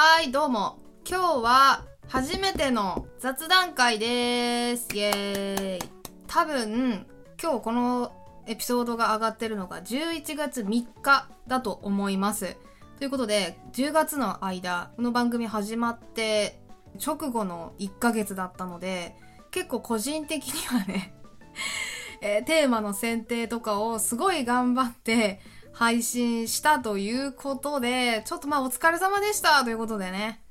[0.00, 0.78] はい、どうも。
[1.04, 4.86] 今日は初めての雑談会です。
[4.94, 5.90] イエーイ。
[6.28, 7.04] 多分、
[7.42, 8.12] 今日この
[8.46, 12.56] エピソードが上がってるのが11月3日だと思います。
[12.98, 16.62] ということで、10月の間、この番組始まって
[17.04, 19.16] 直後の1ヶ月だったので、
[19.50, 21.12] 結構個人的にはね、
[22.22, 25.40] えーテーマの選定とかをすごい頑張って
[25.78, 30.42] 配信したということで、ちょっとまあお疲れ様でしたということでね、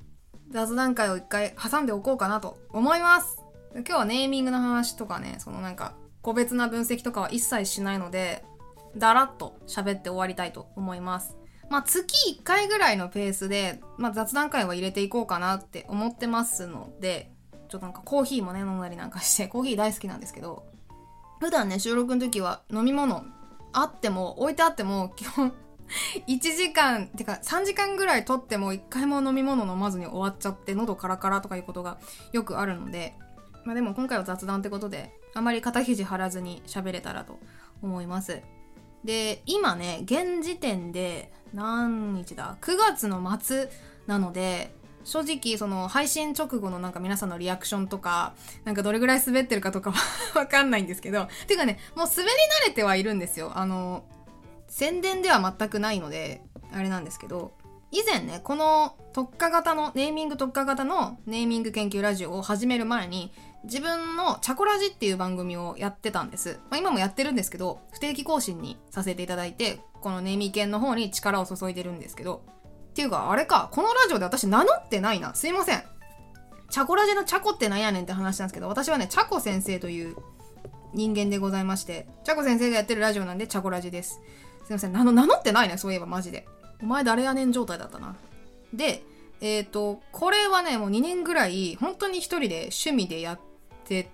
[0.52, 3.44] 雑談会を一回挟んでおこうかなと思います。
[3.74, 8.46] 今日はネーミングの話とかね、そのなんか個別な分析とかは一切しないので、
[8.96, 11.36] だらっと喋って終わりたいと思います。
[11.70, 17.34] まあ月1回ぐらいのペースで、まあ雑談会は入れていこうかなって思ってますので、
[17.68, 20.64] ちょっとなんかコーヒーもね、飲んだりなんかして、コーヒー大好きなんですけど、
[21.42, 23.26] 普段ね、収録の時は飲み物
[23.80, 25.54] あっても、置いてあっても、基本、
[26.28, 32.00] 1時間、てか3時間ぐらい撮っても1回も飲み物飲まずに終わっちゃって、喉カラカラとかいうことが
[32.34, 33.16] よくあるので、
[33.66, 37.40] まあでも今回は雑談ってことで、あまり肩肘張らずに喋れたらと
[37.82, 38.42] 思います。
[39.04, 43.70] で、今ね、現時点で、何日だ ?9 月の末
[44.08, 44.74] なので、
[45.08, 48.34] 正直、その、配信直後のなんか皆さんのリアクションとか、
[48.66, 50.00] なんかどれぐらい滑ってるかとかは
[50.38, 52.30] わかんないんですけど、ていうかね、もう滑り
[52.64, 53.54] 慣れてはいるんですよ。
[53.56, 54.04] あの、
[54.68, 56.42] 宣伝では全くないので、
[56.74, 57.54] あれなんですけど、
[57.90, 63.32] 以前ね、この特化型の、ネーミング特化型のネーミング研究ラジオを始める前に、
[63.64, 66.60] 自分のチャコラジっていう番組をやってたんです。
[66.70, 72.44] まあ、今もやってるんですけど、不定期更新にさせていただいて、このネーミー研の方に力を注いでるんですけど、
[72.98, 75.34] ていうか、あれか、このラジオで私名乗ってないな。
[75.36, 75.84] すいません。
[76.70, 80.16] チャコラジのチャコってなんやねんって話なんですけど、私はね、チャコ先生という
[80.94, 84.20] 人間でございまして、チャコ先生がやってるラジオなんで、チャコラジです。
[84.66, 84.94] すいません。
[84.94, 86.48] 名乗名乗ってないね、そういえばマジで。
[86.82, 88.16] お前誰やねん状態だったな。
[88.74, 89.04] で、
[89.42, 93.40] えっ、と、これはね、もう2年ぐらい、本当に一人で趣味でやっ
[93.86, 94.10] て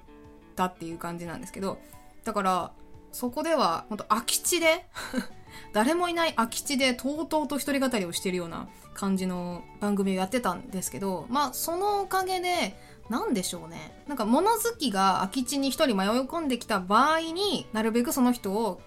[0.57, 1.79] たっていう感じなんですけど、
[2.25, 2.71] だから、
[3.13, 4.85] そこでは、本当空き地で、
[5.71, 12.77] 誰もいない空き地でとうとうと一人語りをしてるような感じの番組をやってたんですけど、まあ、そのおかげで、
[13.09, 14.03] なんでしょうね。
[14.07, 18.81] なんか物好きが空き地に一人迷い込んできた場合になるべくその人を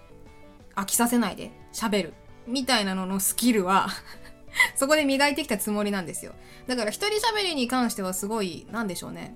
[0.75, 2.13] 飽きさせないで喋る。
[2.47, 3.89] みたいなののスキルは
[4.75, 6.33] そこで磨いてきたつもりなんですよ。
[6.65, 9.35] だから一人喋りに関してはすごい、なんでしょうね。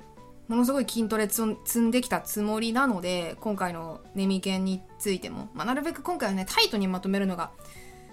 [0.52, 7.52] ものすごい筋トレ積んできたつもりなので、今回のネミケンについても、まあ、なるべく今回はね、タイトにまとめるのが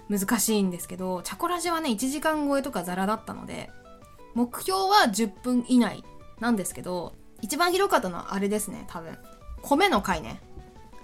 [0.07, 3.69] 難しいんですけど、チャコラジはね、1時間超えとかザラだったので、
[4.35, 6.05] 目標は10分以内
[6.39, 9.17] なんですけど、一番広かったのはあれですね、多分。
[9.61, 10.39] 米の回ね。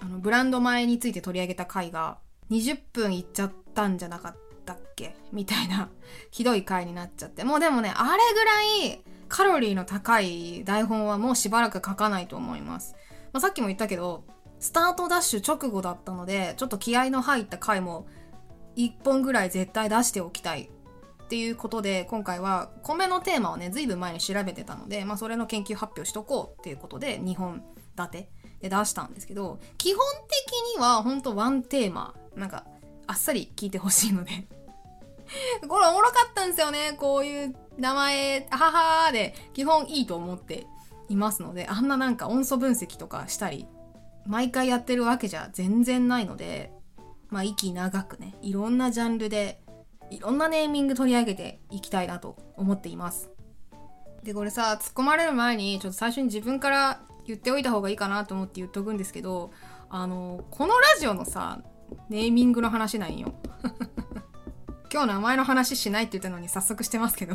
[0.00, 2.16] あの、ブランド米について取り上げた回が、
[2.50, 5.14] 20分いっちゃったんじゃなかったっけ？
[5.32, 5.90] みたいな、
[6.30, 7.44] ひどい回になっちゃって。
[7.44, 8.62] もうでもね、あれぐら
[8.94, 12.94] い、カロリーの高い台本はもうしばらく書かないと思います。
[13.32, 14.24] まあ、さっきも言ったけど、
[14.58, 18.06] スタートダッシュ直後だったので、ちょっと気合の入った回も
[18.76, 20.70] 1本ぐらい絶対出しておきたい
[21.24, 27.64] っていうことで、今回は米のテーマをね、ずいぶん前に調べてたので、まあそれの研究発表しとこうっていうことで、2本
[27.98, 32.64] 立てで出したんですけど、基本的にはほんとワンテーマ、なんか
[33.06, 34.46] あっさり聞いてほしいので
[35.68, 36.92] これおもろかったんですよね。
[36.98, 40.66] こういう名前、ははーで、基本いいと思って
[41.08, 43.66] いますので、あんななんか音素分析とかしたり、
[44.26, 46.72] 毎回やってるわけじゃ全然ないので、
[47.28, 49.62] まあ息長くね、いろんなジャンルで、
[50.10, 53.30] いろんなネーミング取り上げていきたいなと思っています。
[54.22, 59.52] で、これさ、突っ込まれる前に、ちょっと最初に自分から言っておいた方がいいかなと思って言っとくんですけど、
[59.88, 61.60] あの、このラジオのさ、
[62.08, 63.34] ネーミングの話なんよ。
[64.92, 67.34] 今日名前の話しないって言ったのに早速してますけど。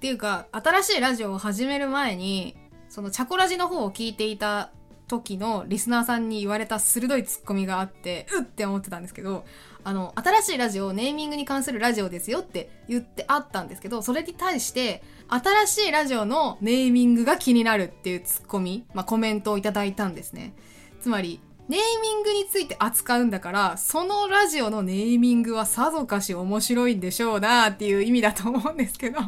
[0.00, 2.56] っていうか、新しいラジオを始める前に、
[2.88, 4.70] そのチャコラジの方を聞いていた
[5.08, 9.44] 時のリスナーさんに言われた鋭いツッコミがあって、うって思ってたんですけど、
[9.84, 20.54] あの、新しいラジオ、ネーミングに関するラジオですよって言ってあったんですけど、それに対して、新しいラジオのネーミングが気になるっていうツッコミ、まあコメントをいただいたんですね。
[21.02, 29.20] つまり、ネーミングについて扱うんだから、そのラジオのネーミングはさぞかし面白いんでしょうなっていう意味だと思うんですけど。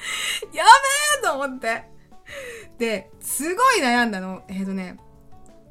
[0.52, 1.84] やべえと思って。
[2.78, 4.42] で、すごい悩んだの。
[4.48, 4.96] えっ、ー、とね、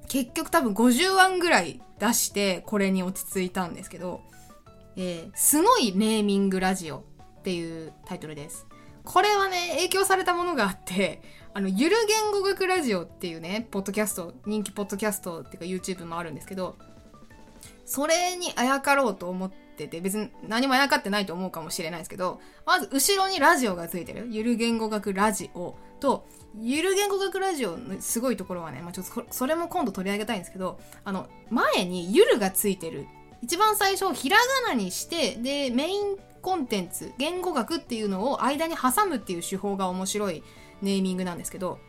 [0.07, 4.21] 結局多分50案ぐらい出して、これに落ち着いたんですけど、
[4.95, 6.99] えー、すごいネーミングラジオ
[7.39, 8.65] っていうタイトルです。
[9.03, 11.21] これはね、影響されたものがあって、
[11.53, 16.77] あの、ゆる言語学ラジオっていうね、ポッドキャスト、人気ポッドキャストっていうか YouTube もあるんですけど、
[17.85, 24.27] それにあやかろうと思ってってて、別に何もあやかってないと思うかもしれないですけど、まず後ろにラジオがついてる。
[24.29, 26.27] ゆる言語学ラジオと、
[26.59, 33.07] ゆる言語学ラジオのすごいところはね、まあ、ちょっとそれも今度取り上げたいんですけど、あの、前にゆるがついてる。
[33.41, 40.43] 一番最初、ひらがなにして、で、メインコンテンツ、言語学っていうのを間に挟むっていう手法が面白い
[40.81, 41.79] ネーミングなんですけど、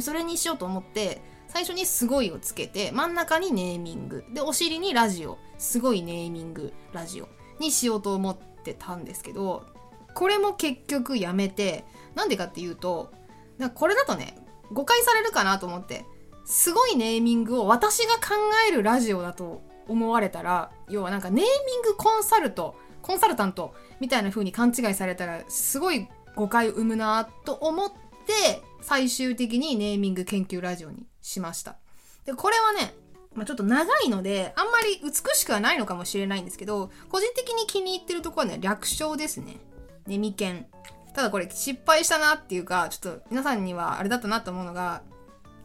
[0.00, 4.24] それにしようと思って、最初にすごいをつけて、真ん中にネーミング。
[4.32, 5.38] で、お尻にラジオ。
[5.58, 7.28] すごいネーミングラジオ
[7.58, 9.66] にしようと思ってたんですけど、
[10.14, 11.84] これも結局やめて、
[12.14, 13.12] なんでかっていうと、
[13.74, 14.36] これだとね、
[14.72, 16.04] 誤解されるかなと思って、
[16.44, 18.34] すごいネーミングを私が考
[18.68, 26.06] えるラジオだと思われたら、要はなんかネーミングコンサルト、コンサルタントみたいな風に勘違いされたら、すごい
[26.36, 31.76] 誤解を生むなと思って、最終的にネーミング研究ラジオにしました。
[32.24, 32.94] で、これはね、
[33.34, 39.58] まあ、ちょっと長いので、あんまり美しくはないのかもしれないんですけど、個人的に気に入ってるところはね、略称ですね。
[40.06, 40.66] ネミケン。
[41.14, 45.02] ただこれ失敗したなっていうか、ちょっと皆さんにはあれだったなと思うのが、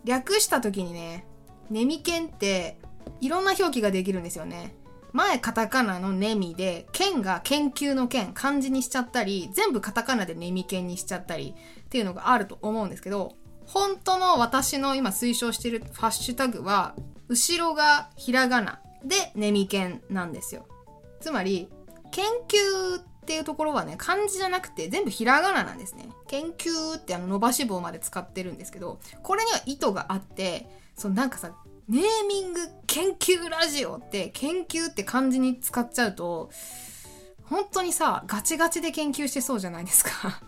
[0.03, 1.25] 略した時にね、
[1.69, 2.77] ネミケンって
[3.21, 4.75] いろんな表記ができるんですよね。
[5.13, 13.35] 前カタカナのネミで、剣が研究の剣、漢字にしちゃったり、全部カタカナでネミケンにしちゃったりっていうのがあると思うんですけど、
[13.65, 16.95] 本当の私の今推奨してるファッシュタグは、
[17.27, 20.67] 後ろがひらがなでネミケンなんですよ。
[21.19, 21.69] つまり、
[22.11, 26.09] 研究っていうところはね、漢字じゃなくて全部ひらがななんですね。
[26.27, 31.55] 研究ってあの伸ばし棒まで使ってるんですけど、これには意図があって、そのなんかさ、
[31.87, 36.49] ネーミング研究ラジオって研究って漢字に使っちゃうと、
[37.45, 40.41] 本当にさ、ガチガチで研究してそうじゃないですか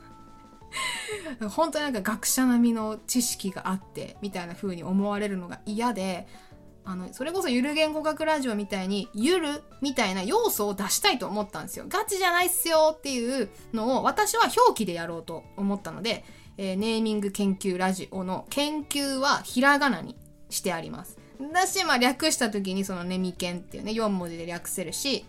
[1.50, 6.28] 本当になんか学者並みの知識があってみたいな風に思われるのが嫌で
[6.86, 11.86] あのそれこそゆる言語学ラジオみたいにゆるみたいな要素を出したいと思ったんですよ。
[11.90, 16.24] ガチじゃないっすよっていうのを私は表記でやろうと思ったので、
[16.58, 20.16] えー、ネーミング研究ラジオの研究はひらがなに
[20.52, 21.18] してあります。
[21.52, 25.26] だし、まあ、略した時にそのネミケンっていうね4文字で略せるし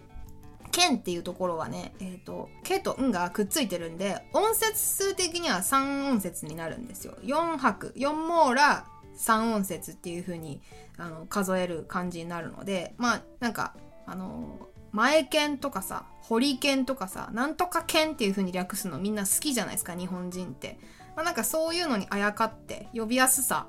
[0.70, 7.14] 剣っていうところはね、えっ、ー、と、けとんがくっついてるんで、音節数的には3音節になるんですよ。
[7.22, 8.86] 4拍、4網羅、
[9.18, 10.60] 3音節っていう風に
[10.98, 13.74] あに数える感じになるので、まあ、なんか、
[14.06, 20.78] あの前剣とかさ、堀剣とかさ、なんとか剣っていう風に略すのみんな好きじゃないですか、日本人って。
[21.14, 23.66] まあ、なんかそういうのにあやかって、呼びやすさ、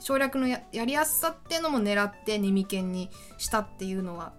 [0.00, 4.32] 省略のやりやすさっていうのも狙ってネミ剣にしたっていうのは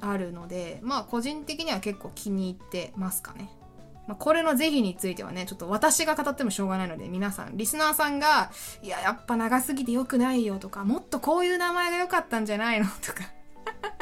[0.00, 3.50] あるのでまあ個人的には結構気に入ってますかね。
[4.08, 8.50] まあ、これの是非についてはね、ちょっと私が語ってもしょうがないので、皆さん、リスナーさんが、
[8.82, 13.24] いや、やっぱ長すぎて良くないよとか、もっとこういう名前が良かったんじゃないのとか。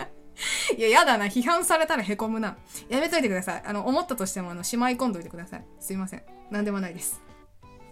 [0.78, 1.26] いや、やだな。
[1.26, 2.56] 批判されたら凹むな。
[2.88, 3.62] やめといてください。
[3.66, 5.66] あの、思ったとしても、あの、しまい込んどいてください。
[5.80, 6.22] すいません。
[6.52, 7.20] なんでもないです。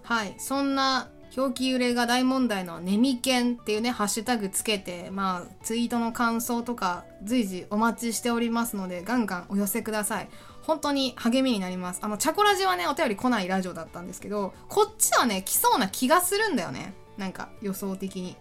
[0.05, 0.37] はい。
[0.39, 10.29] そんな表記揺れが大問題のネミケンっていうね、ハッシュタグつけて、まあ、ツイートの感想とか随時お待ちしておりますので、ガンガンお寄せください。
[10.63, 12.01] 本当に励みになります。
[12.03, 16.95] あの、チャコラジはね、お便り来ないラジオだったんですけど、こっちはね、来そうな気がするんだよね。
[17.19, 18.37] なんか、予想的に。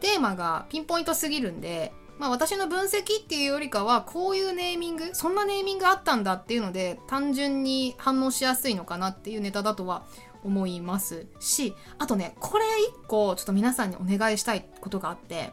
[0.00, 10.02] テーマがピンポイントすぎるんで、まあ私の分析っていうよりかは、こういうネーミング、そんなネーミングあったんだっていうので、単純に反応しやすいのかなっていうネタだとは
[10.48, 15.52] 思いますしあとねこれ一個ちょっと皆さんにお願いしたいことがあって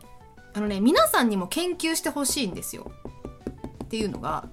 [0.54, 2.92] あのね皆さんにも研究してほしいんですよ。
[3.84, 4.48] っていうのが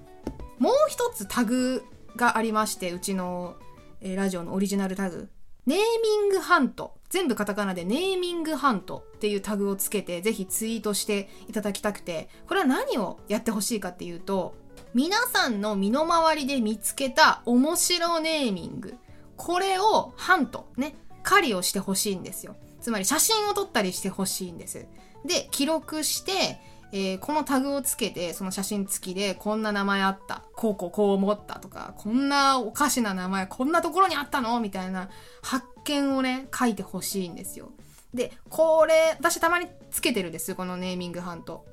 [0.59, 1.83] もう一つタグ
[2.15, 3.55] がありましてうちの、
[4.01, 5.29] えー、ラジオのオリジナルタグ。
[5.65, 6.95] ネーミングハント。
[7.09, 14.55] 全部カタカナでネーミングハントっていうタグをつけてぜひツイートしていただきたくてこれは何をやってほしいかっていうと
[14.95, 18.95] 皆さんの身の回りで見つけた面白ネーミング。
[19.37, 22.55] これをハント、ね、狩りをしてほしいんですよ。
[22.81, 24.85] つまり写真を撮ったりしてほしいんです。
[25.25, 26.59] で、記録して、
[26.91, 30.43] えー、このタグをつけて、その写真付きで、こんな名前あった。
[30.55, 34.59] こうこうこう思ったとか、こんなおかしな名前、こんなところにあったの？
[34.59, 35.09] みたいな
[35.41, 37.71] 発見をね、書いてほしいんですよ。
[38.13, 40.53] で、これ、私たまにつけてるんです。
[40.53, 41.65] このネーミングハント。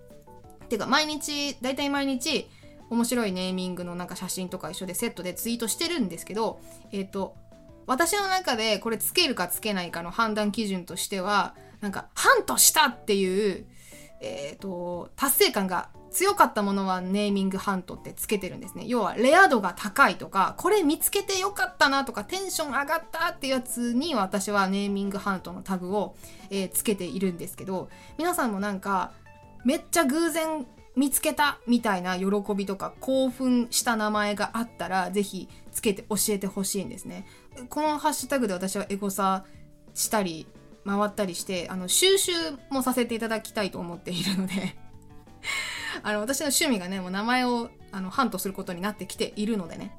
[0.70, 2.48] てか、毎日、だいたい毎日、
[2.88, 6.60] 面白いネーミングのなんか写真とか一緒でセットでツイートしてるんですけど、
[6.92, 7.36] えっ、ー、と、
[7.86, 13.66] 私の中でこれつけるかつけないかの判断基準としては、なんか、ハントしたっていう、
[14.20, 18.84] え、ー、と、達成感が強かったものはネーミングハントってつけてるんですね。
[18.86, 26.16] 要は、レア度が高いとか、これ見つけてよかったなとか、テンション上がったってやつに私はネーミングハントのタグを、
[26.50, 29.12] えー、つけているんですけど、皆さんもなんか、
[29.64, 37.26] めっちゃ偶然見つけたみたいな喜びとか興奮した名前があったらぜひつけて教えてほしいんですね。
[37.68, 39.44] このハッシュタグで私はエゴサ
[39.94, 40.46] したり
[40.86, 42.32] 回ったりしてあの収集
[42.70, 44.76] もさせていただきたいと思っているので
[46.02, 49.92] あの私の趣味がねもう名前をあのハントすることになってきているのでね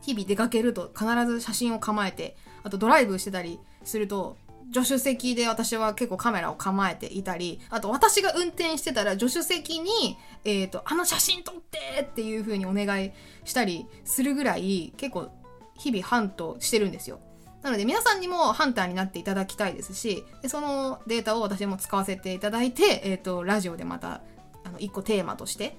[0.00, 4.36] 日々出かけると必ず写真を構えてあとドライブしてたりすると
[4.72, 13.12] 助手席で私は結構カメラを構えていたり、あと私が運転してたら助手席に、え、ー、と、あの写真撮ってっていう風にお願い
[13.44, 15.30] したりするぐらい結構
[15.76, 17.20] 日々ハントしてるんですよ。
[17.62, 24.20] なので皆さんにもハンターになっていただきたいですし、でそのデータを私も使わせていただいて、えっ、ー、と、ラジオでまた、
[24.64, 25.78] あの、一個テーマとして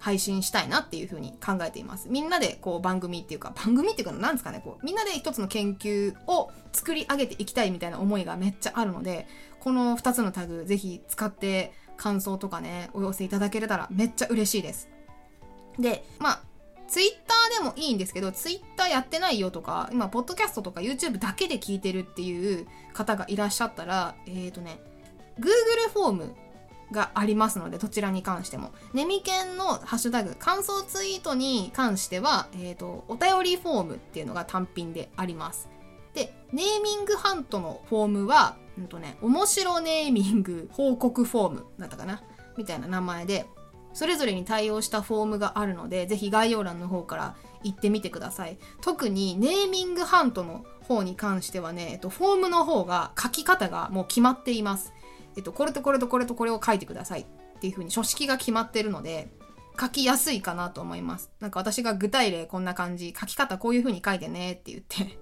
[0.00, 2.08] 配信したいなっていうふうに考えています。
[2.08, 9.28] みんなでこう番組っていうか、番組っていうか何ですかね、こう、みんなで一つの研究を作り上げていきたいみたいな思いがめっちゃあるので、
[9.60, 14.88] この2つのタグぜひ使って感想とかね、お寄せいただけれたらめっちゃ嬉しいです。
[15.78, 16.40] で、まあ、
[16.92, 24.78] ツイッターでもいいんですけど、ツイッターやってないよとか、今、ポッドキャストとか YouTube だけで聞いてるっていう方がいらっしゃったら、えっ、ー、とね、
[25.40, 26.34] Google フォーム
[26.90, 28.72] がありますので、どちらに関しても。
[28.92, 35.70] ネミケンのハッシュタグ、感想ツイートに関しては、えっ、ー、と、お便りフォームっていうのが単品であります。
[36.12, 42.22] で、ネーミングハントのフォームは、うんとね、面白ネーミング報告フォームだったかな
[42.58, 43.46] みたいな名前で、
[43.92, 48.58] それぞれに対応したフォームがあるので、ぜひ概要欄の方から行ってみてください。
[48.80, 54.92] 特にネーミングハントの方に関してはね、えっと、フォームの方が書き方がもう決まっています。
[55.36, 57.24] えっと、これとこれとこれとこれを書いてくださいっ
[57.60, 59.32] ていう風に書式が決まってるので、
[59.80, 61.30] 書きやすいかなと思います。
[61.40, 65.18] なんか私が具体例こんな感じ、書き方こういう風に書いてねって言って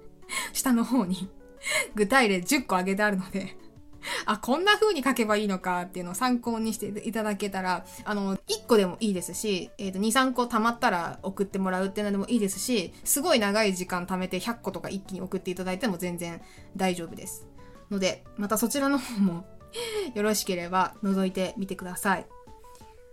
[0.53, 1.29] 下の方に
[1.95, 3.57] 具体例10個あげてあるので
[4.27, 16.41] あ、こんな風に書けばいいのかっていうのを参考にしていただけたら、あの、1個でもいいですし、えっ、ー、と、2、3個貯まったら送ってもらうっていうのでもいいですし、すごい長い時間貯めて100個とか一気に送っていただいても全然
[16.77, 17.47] 大丈夫です。
[17.91, 19.45] ので、またそちらの方も
[20.15, 22.27] よろしければ覗いてみてください。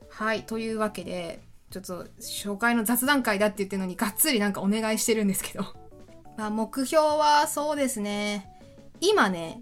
[0.09, 5.65] はい、というわけで、ちょっと紹介の雑談会だって言ってるのにがっつりなんかお願いしてるんですけど
[6.37, 8.49] まあ目標はそうですね。
[8.99, 9.61] 今ね、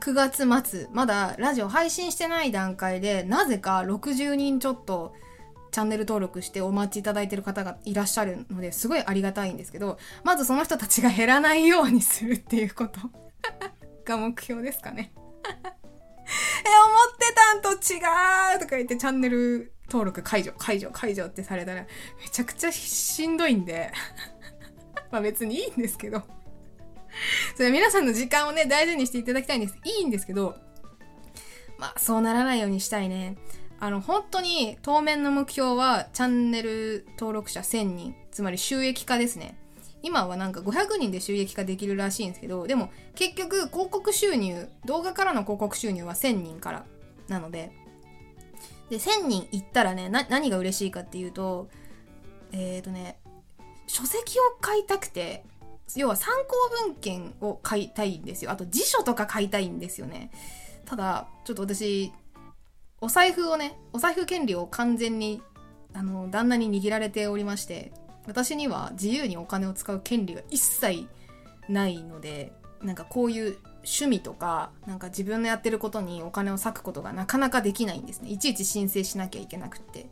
[0.00, 5.14] 9月末、まだラジオ配信してない段階で、なぜか60人ちょっと
[5.70, 13.00] チャンネル登録してお待ちいただいてる方がいらっしゃるのですごいありがたいんですけど、まずその人たちが減らないようにするっていうこと。
[14.04, 15.12] が目標ですかね。
[15.44, 17.98] え、思ってたんと違
[18.56, 21.88] うとか言ってチャンネル登録解除、解除、解除ってされたらめ
[22.30, 23.90] ちゃくちゃしんどいんで。
[25.10, 26.22] まあ別にいいんですけど。
[27.56, 29.78] それ皆さんの時間をね、大事にしていただきたいんです。
[29.84, 30.56] いいんですけど、
[31.78, 33.36] まあそうならないようにしたいね。
[33.80, 39.58] あの、本当に当面の目標はチャンネル登録者1000人、つまり収益化ですね。
[40.02, 46.84] 今はなんか500人で収益化できるらしいんですけど、でも結局広告収入、動画からの広告収入は1000人から
[47.28, 47.72] なので、
[48.90, 51.68] で、1000人いったらね、何が嬉しいかっていうと、
[52.52, 53.18] えっ、ー、とね、
[53.86, 55.44] 書籍を買いたくて、
[56.00, 56.54] 要は参考
[56.86, 58.50] 文献を買いたいんですよ。
[58.50, 60.30] あと辞書とか買いたいんですよね。
[60.84, 62.12] ただ、ちょっと私、
[63.00, 65.42] お財布をね、お財布権利を完全に、
[65.92, 67.92] あの、旦那に握られておりまして、
[68.26, 71.06] 私には自由にお金を使う権利が一切
[71.68, 80.06] ないのでなんかこういう趣味とかなんか自分のやってることにお金を割くことがなかなかできないんですねいちいち申請しなきゃいけなくって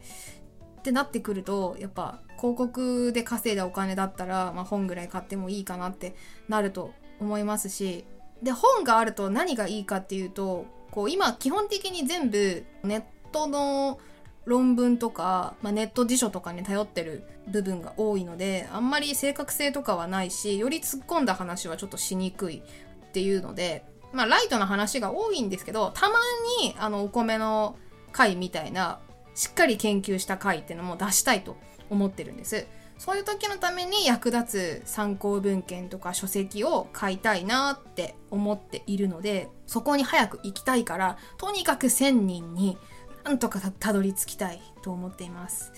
[0.83, 6.17] ってなってくるとやっぱ広告で稼いだお金だったら、まあ、本ぐらい買ってもいいかなって
[6.49, 8.05] なると思いますし
[8.43, 14.01] で本があると何がいいかっていうとこう今基本的に全部ネットの
[14.45, 26.17] 論文とか、まあ、ネット辞書とかに頼ってる部分が多いのであんまり正確性とかはないしより突っ込んだ話はちょっとしにくいっていうのでまあライトな話が多いんですけどたま
[26.61, 27.77] にあのお米の
[28.11, 28.99] 回みたいな
[29.35, 31.57] しっかり研究した回っていうのも出したいと
[31.91, 32.67] 思ってるんです。
[32.99, 42.79] そういう時のために役立つ参考文献とか書籍を買いたいなって思っているので、そこに早く行きたいから、とにかく1000人に
[43.25, 45.73] なんとかたどり着きたいと思っています。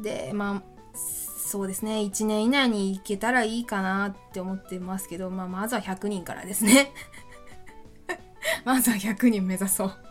[0.00, 6.92] で、まあ、そうですね、1年以内に行けたらいいかなって思ってますけど、まあ、まずは100人からですね。
[8.64, 10.09] まずは100人目指そう。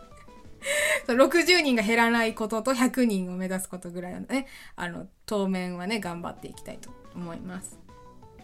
[1.06, 7.78] 60人が減らないことと100人を目指すことぐらいのね、あの、当面はね、頑張っていきたいと思います。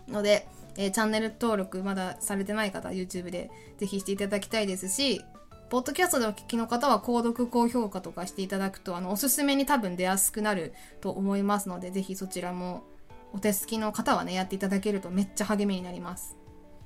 [0.09, 5.23] ので、えー、チャンネル登録まだされてない方 YouTube でぜひしていただきたいですし、
[5.69, 12.85] ポッドキャストでお聞きの方は購読、高評価とかしていただくと、あの、おすすめに多分出やすくなると思いますので、ぜひそちらも
[13.33, 16.37] お手すきの方はね、やっていただけるとめっちゃ励みになります。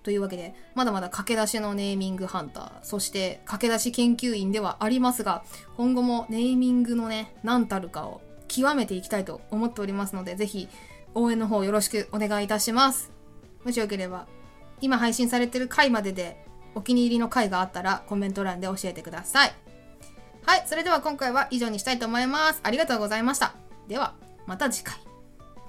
[0.03, 5.45] というわけで、まだまだ駆け出しのネーミングハンター、そして駆け出し研究員ではありますが、
[5.77, 10.69] 今後もネーミングのね、何たるかを極めていきたいと思っておりますので、ぜひ
[11.15, 13.11] 応援の方よろしくお願いいたします。
[13.65, 14.27] もしよければ、
[14.81, 19.53] 今配信されてる回まででお気に入りの回があったらコメント欄で教えてください。
[20.47, 22.61] はい、それでは今回は以上にしたいと思います。
[22.63, 23.55] ありがとうございました。
[23.89, 24.15] では、
[24.47, 24.97] また次回。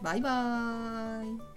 [0.02, 1.51] バイバーイ。